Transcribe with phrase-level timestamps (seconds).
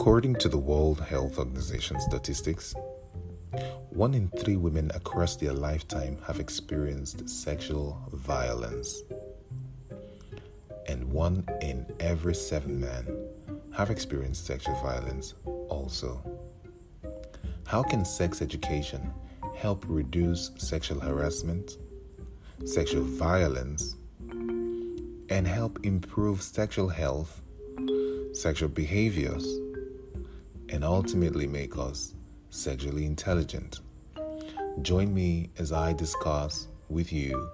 [0.00, 2.74] According to the World Health Organization statistics,
[3.90, 9.02] one in three women across their lifetime have experienced sexual violence,
[10.86, 13.14] and one in every seven men
[13.76, 15.34] have experienced sexual violence
[15.68, 16.18] also.
[17.66, 19.12] How can sex education
[19.54, 21.76] help reduce sexual harassment,
[22.64, 23.96] sexual violence,
[25.28, 27.42] and help improve sexual health,
[28.32, 29.44] sexual behaviors,
[30.70, 32.14] and ultimately make us
[32.50, 33.80] sexually intelligent.
[34.82, 37.50] Join me as I discuss with you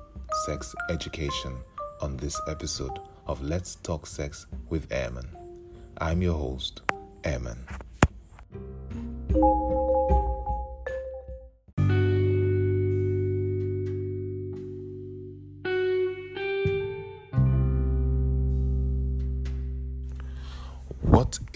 [0.47, 1.57] sex education
[2.01, 5.29] on this episode of Let's Talk Sex with Airman.
[5.99, 6.83] I'm your host,
[7.25, 7.67] Airman.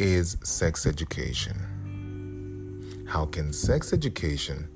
[0.00, 1.54] Is sex education?
[3.06, 4.66] How can sex education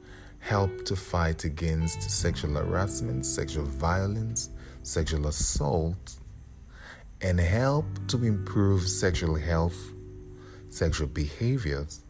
[0.41, 4.51] help to fight against sexual harassment, sexual violence,
[4.83, 6.19] sexual assault,
[7.23, 9.79] and help to improve sexual health,
[10.69, 12.01] sexual behaviors,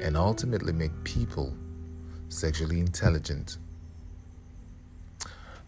[0.00, 1.52] and ultimately make people
[2.28, 3.58] sexually intelligent?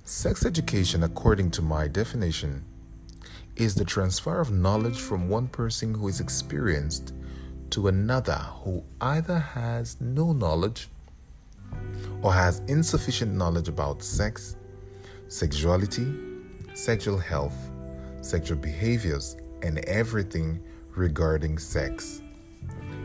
[0.05, 2.65] Sex education, according to my definition,
[3.57, 7.15] is the transfer of knowledge from one person who is experienced
[7.71, 10.89] to another who either has no knowledge
[12.23, 14.57] or has insufficient knowledge about sex,
[15.29, 16.13] sexuality,
[16.75, 17.57] sexual health,
[18.21, 22.23] sexual behaviors, and everything regarding sex.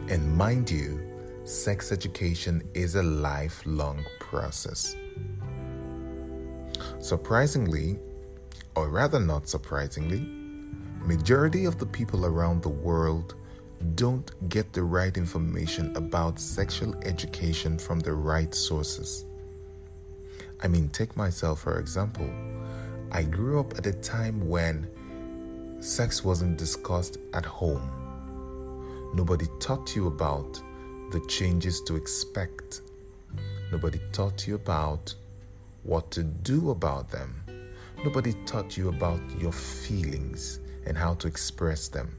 [0.09, 0.99] And mind you,
[1.45, 4.95] sex education is a lifelong process.
[6.99, 7.99] Surprisingly,
[8.75, 10.40] or rather not surprisingly,
[11.05, 13.35] majority of the people around the world
[13.95, 19.25] don't get the right information about sexual education from the right sources.
[20.61, 22.29] I mean, take myself for example.
[23.11, 24.87] I grew up at a time when
[25.81, 29.11] sex wasn't discussed at home.
[29.15, 30.61] Nobody taught you about
[31.11, 32.81] the changes to expect.
[33.71, 35.13] Nobody taught you about
[35.83, 37.43] what to do about them.
[38.05, 42.17] Nobody taught you about your feelings and how to express them.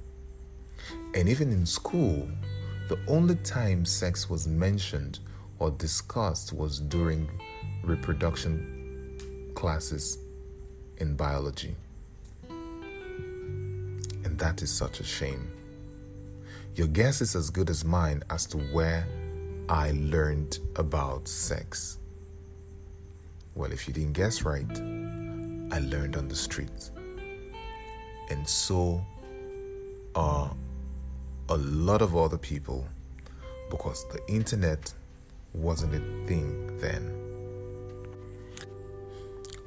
[1.14, 2.28] And even in school,
[2.88, 5.18] the only time sex was mentioned
[5.58, 7.28] or discussed was during
[7.84, 10.18] reproduction classes
[10.98, 11.76] in biology.
[14.24, 15.50] And that is such a shame.
[16.74, 19.06] Your guess is as good as mine as to where
[19.68, 21.98] I learned about sex.
[23.54, 24.70] Well, if you didn't guess right,
[25.70, 26.90] I learned on the streets
[28.30, 29.04] and so
[30.14, 30.54] are
[31.48, 32.86] a lot of other people
[33.70, 34.92] because the internet
[35.54, 37.18] wasn't a thing then.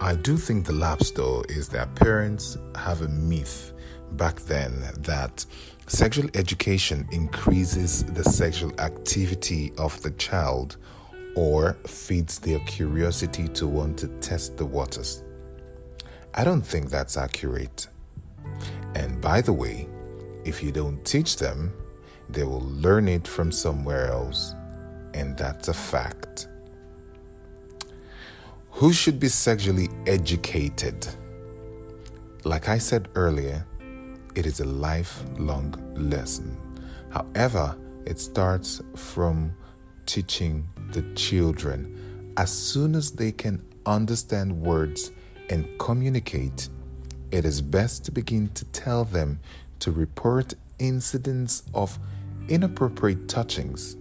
[0.02, 3.74] I do think the lapse, though, is that parents have a myth
[4.12, 5.46] back then that
[5.88, 10.78] sexual education increases the sexual activity of the child
[11.36, 15.24] or feeds their curiosity to want to test the waters.
[16.34, 17.88] I don't think that's accurate.
[18.96, 19.88] And by the way,
[20.46, 21.74] if you don't teach them,
[22.30, 24.56] they will learn it from somewhere else.
[25.14, 26.48] And that's a fact.
[28.72, 31.08] Who should be sexually educated?
[32.44, 33.66] Like I said earlier,
[34.36, 36.58] it is a lifelong lesson.
[37.10, 39.56] However, it starts from
[40.06, 42.34] teaching the children.
[42.38, 45.12] As soon as they can understand words
[45.50, 46.70] and communicate,
[47.32, 49.40] it is best to begin to tell them
[49.80, 51.98] to report incidents of
[52.48, 53.96] inappropriate touchings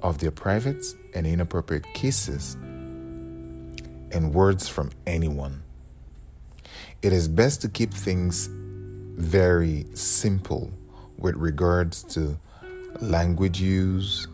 [0.00, 5.62] of their privates and inappropriate kisses and words from anyone.
[7.02, 10.70] It is best to keep things very simple
[11.18, 12.38] with regards to
[13.00, 14.26] language use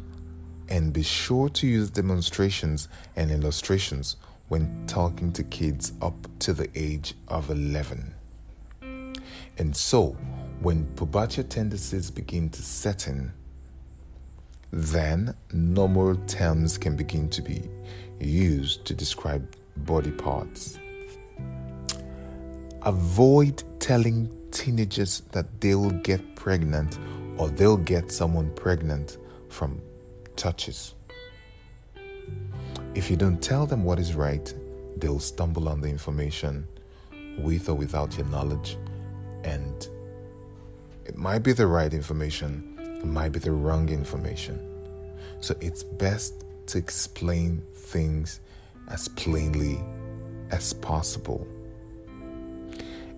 [0.69, 4.17] and be sure to use demonstrations and illustrations
[4.53, 8.15] when talking to kids up to the age of 11.
[9.57, 10.15] And so,
[10.61, 13.33] when pubertal tendencies begin to set in,
[14.71, 17.63] then normal terms can begin to be
[18.21, 19.43] used to describe
[19.79, 20.79] body parts.
[22.83, 26.99] Avoid telling teenagers that they'll get pregnant
[27.39, 29.17] or they'll get someone pregnant
[29.49, 29.81] from
[30.37, 30.95] touches.
[32.95, 34.53] If you don't tell them what is right,
[34.99, 36.69] they'll stumble on the information
[37.39, 38.77] with or without your knowledge,
[39.45, 39.89] and
[41.07, 44.61] it might be the right information, it might be the wrong information.
[45.41, 48.41] So it's best to explain things
[48.89, 49.81] as plainly
[50.51, 51.47] as possible.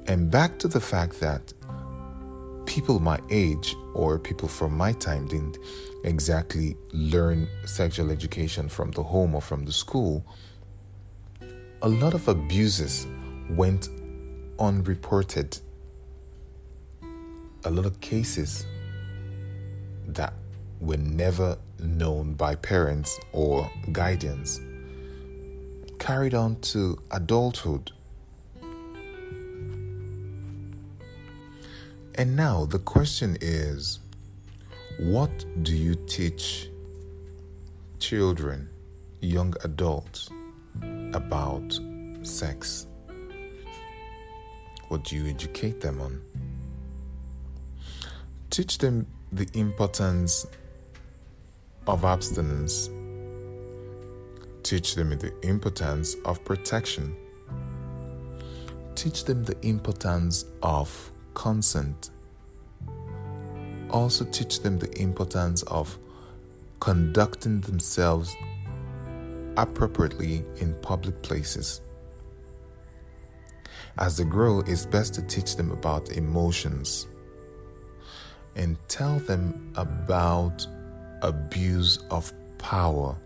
[0.06, 1.52] And back to the fact that
[2.74, 5.58] people my age or people from my time didn't
[6.02, 10.26] exactly learn sexual education from the home or from the school,
[11.82, 13.06] a lot of abuses
[13.50, 13.90] went
[14.58, 15.56] unreported.
[17.64, 18.66] A lot of cases
[20.08, 20.34] that
[20.80, 24.60] were never known by parents or guardians
[26.00, 27.92] carried on to adulthood.
[32.16, 33.98] And now the question is
[35.00, 36.70] what do you teach
[37.98, 38.68] children,
[39.20, 40.30] young adults
[41.12, 41.76] about
[42.22, 42.86] sex?
[44.88, 46.22] What do you educate them on?
[48.50, 50.46] Teach them the importance
[51.88, 52.90] of abstinence.
[54.62, 57.16] Teach them the importance of protection.
[58.94, 62.10] Teach them the importance of consent.
[63.90, 65.98] Also, teach them the importance of
[66.80, 68.34] conducting themselves
[69.56, 71.80] appropriately in public places.
[73.98, 77.06] As they grow, it's best to teach them about emotions
[78.56, 80.66] and tell them about
[81.22, 83.16] abuse of power.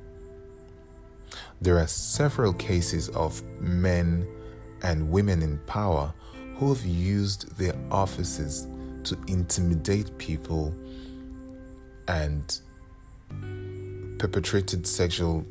[1.60, 4.26] There are several cases of men
[4.82, 6.12] and women in power
[6.58, 8.66] who have used their offices
[9.04, 10.74] to intimidate people
[12.08, 12.60] and
[14.18, 15.46] perpetrated sexual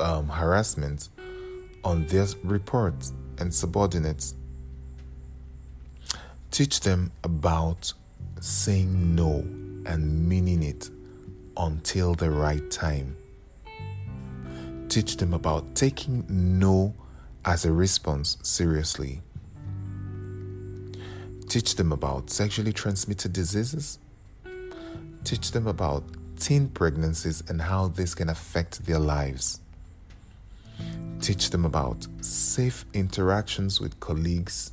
[0.00, 1.10] um, harassment
[1.84, 4.34] on their reports and subordinates.
[6.50, 7.92] Teach them about
[8.40, 9.44] saying no
[9.86, 10.90] and meaning it
[11.56, 13.16] until the right time.
[14.88, 16.94] Teach them about taking no
[17.44, 19.22] as a response seriously.
[21.48, 23.98] Teach them about sexually transmitted diseases.
[25.24, 26.04] Teach them about
[26.38, 29.60] teen pregnancies and how this can affect their lives.
[31.20, 34.72] Teach them about safe interactions with colleagues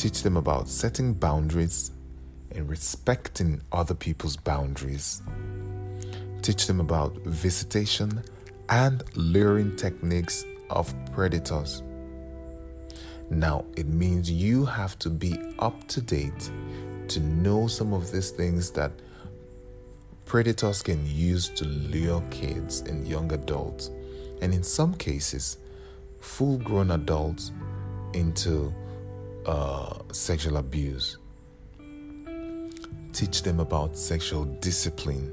[0.00, 1.90] Teach them about setting boundaries
[2.52, 5.20] and respecting other people's boundaries.
[6.40, 8.22] Teach them about visitation
[8.70, 11.82] and luring techniques of predators.
[13.30, 16.50] Now, it means you have to be up to date
[17.06, 18.90] to know some of these things that
[20.24, 23.90] predators can use to lure kids and young adults,
[24.42, 25.58] and in some cases,
[26.18, 27.52] full grown adults
[28.14, 28.74] into
[29.46, 31.16] uh, sexual abuse.
[33.12, 35.32] Teach them about sexual discipline.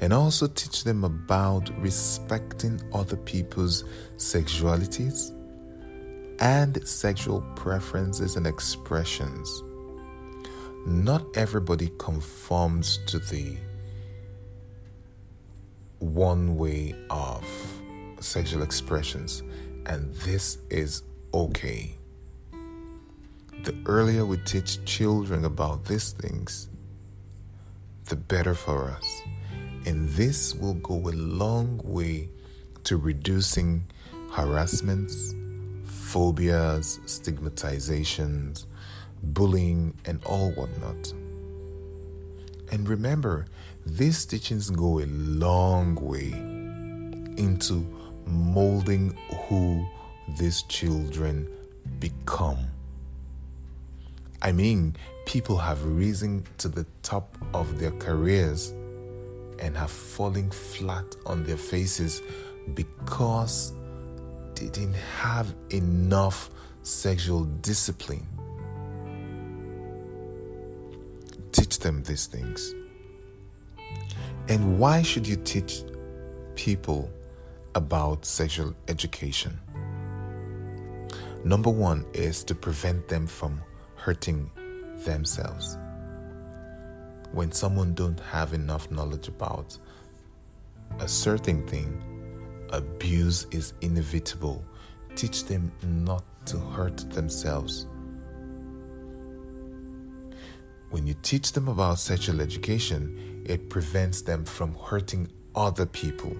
[0.00, 3.84] And also teach them about respecting other people's
[4.16, 5.33] sexualities
[6.40, 9.62] and sexual preferences and expressions.
[10.86, 13.56] Not everybody conforms to the
[15.98, 17.44] one way of
[18.20, 19.42] sexual expressions,
[19.86, 21.02] and this is
[21.32, 21.96] okay
[23.64, 26.68] the earlier we teach children about these things,
[28.04, 29.22] the better for us.
[29.86, 32.28] And this will go a long way
[32.84, 33.86] to reducing
[34.30, 35.34] harassments,
[36.14, 38.66] phobias, stigmatizations,
[39.20, 41.12] bullying, and all whatnot.
[42.70, 43.46] And remember,
[43.84, 46.30] these teachings go a long way
[47.36, 47.84] into
[48.26, 49.18] molding
[49.48, 49.84] who
[50.38, 51.48] these children
[51.98, 52.58] become.
[54.40, 54.94] I mean,
[55.26, 58.70] people have risen to the top of their careers
[59.58, 62.22] and have fallen flat on their faces
[62.74, 63.72] because
[64.64, 66.48] they didn't have enough
[66.82, 68.26] sexual discipline.
[71.52, 72.74] Teach them these things.
[74.48, 75.82] And why should you teach
[76.54, 77.10] people
[77.74, 79.60] about sexual education?
[81.44, 83.60] Number one is to prevent them from
[83.96, 84.50] hurting
[85.04, 85.76] themselves.
[87.32, 89.76] When someone don't have enough knowledge about
[91.00, 92.13] a certain thing,
[92.70, 94.64] abuse is inevitable.
[95.16, 97.86] Teach them not to hurt themselves.
[100.90, 106.36] When you teach them about sexual education, it prevents them from hurting other people.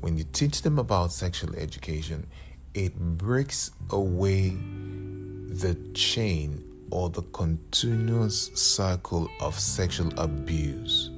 [0.00, 2.26] When you teach them about sexual education,
[2.74, 11.10] it breaks away the chain or the continuous cycle of sexual abuse.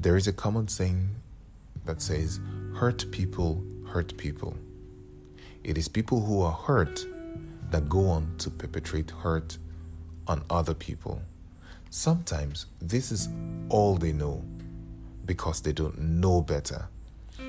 [0.00, 1.08] There is a common saying
[1.84, 2.38] that says,
[2.76, 4.56] Hurt people hurt people.
[5.64, 7.04] It is people who are hurt
[7.70, 9.58] that go on to perpetrate hurt
[10.28, 11.20] on other people.
[11.90, 13.28] Sometimes this is
[13.70, 14.44] all they know
[15.24, 16.88] because they don't know better.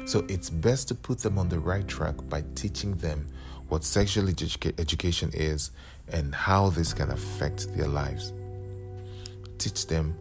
[0.06, 3.28] So it's best to put them on the right track by teaching them
[3.68, 5.70] what sexual edu- education is
[6.12, 8.34] and how this can affect their lives.
[9.60, 10.18] Teach them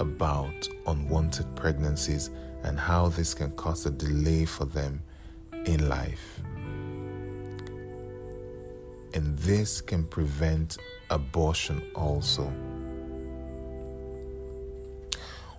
[0.00, 2.30] about unwanted pregnancies
[2.64, 5.02] and how this can cause a delay for them
[5.66, 6.40] in life.
[9.14, 10.78] And this can prevent
[11.10, 12.52] abortion also.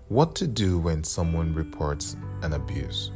[0.07, 3.11] What to do when someone reports an abuse?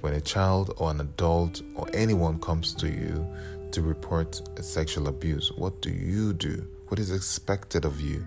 [0.00, 3.26] When a child or an adult or anyone comes to you
[3.72, 6.66] to report a sexual abuse, what do you do?
[6.88, 8.24] What is expected of you?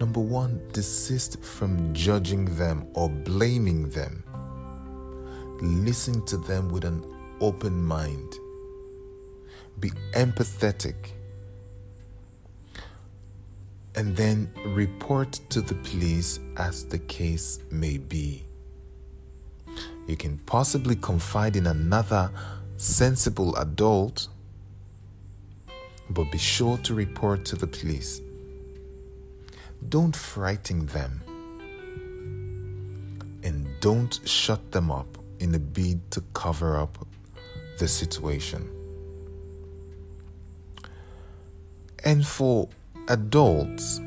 [0.00, 4.22] Number one, desist from judging them or blaming them.
[5.60, 7.04] Listen to them with an
[7.40, 8.32] open mind.
[9.80, 10.94] Be empathetic.
[13.96, 18.46] And then report to the police as the case may be.
[20.06, 22.30] You can possibly confide in another
[22.76, 24.28] sensible adult,
[26.10, 28.20] but be sure to report to the police.
[29.86, 31.22] Don't frighten them
[33.42, 37.06] and don't shut them up in a bid to cover up
[37.78, 38.68] the situation.
[42.04, 42.68] And for
[43.08, 44.00] adults,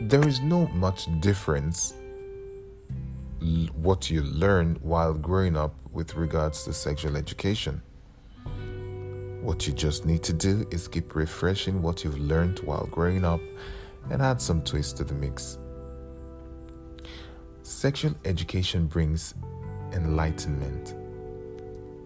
[0.00, 1.94] there is no much difference
[3.74, 7.82] what you learn while growing up with regards to sexual education.
[9.40, 13.40] What you just need to do is keep refreshing what you've learned while growing up
[14.10, 15.58] and add some twist to the mix.
[17.62, 19.34] Sexual education brings
[19.92, 20.94] enlightenment,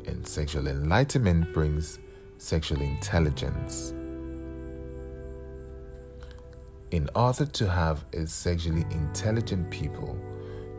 [0.06, 2.00] and sexual enlightenment brings
[2.36, 3.94] sexual intelligence.
[6.90, 10.18] In order to have a sexually intelligent people,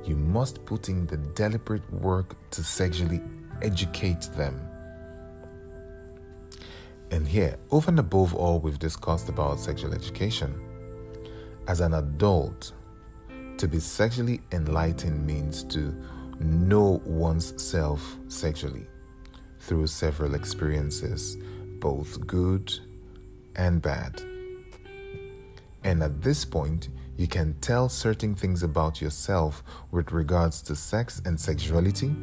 [0.05, 3.21] you must put in the deliberate work to sexually
[3.63, 4.72] educate them.
[7.13, 10.59] And here, over and above all we've discussed about sexual education,
[11.67, 12.71] as an adult,
[13.57, 15.95] to be sexually enlightened means to
[16.39, 18.87] know one's self sexually
[19.59, 21.37] through several experiences,
[21.77, 22.73] both good
[23.57, 24.19] and bad.
[25.83, 31.21] And at this point, you can tell certain things about yourself with regards to sex
[31.23, 32.15] and sexuality.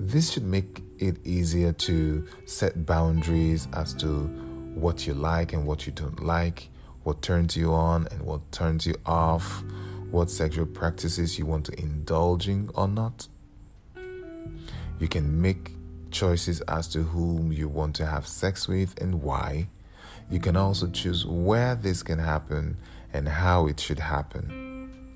[0.00, 4.26] This should make it easier to set boundaries as to
[4.74, 6.68] what you like and what you don't like,
[7.02, 9.64] what turns you on and what turns you off,
[10.12, 13.26] what sexual practices you want to indulge in or not.
[15.00, 15.72] You can make
[16.12, 19.68] choices as to whom you want to have sex with and why.
[20.30, 22.76] You can also choose where this can happen
[23.12, 25.08] and how it should happen.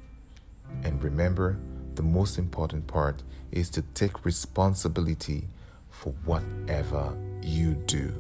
[0.83, 1.59] And remember,
[1.97, 5.45] the most important part is to take responsibility
[5.91, 8.13] for whatever you do.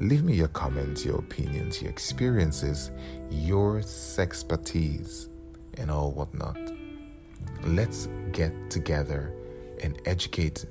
[0.00, 2.90] Leave me your comments, your opinions, your experiences,
[3.30, 3.82] your
[4.18, 5.28] expertise,
[5.78, 6.58] and all whatnot.
[7.64, 9.32] Let's get together
[9.82, 10.66] and educate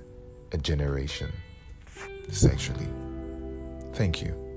[0.52, 1.32] a generation
[2.30, 2.88] sexually.
[3.94, 4.51] Thank you.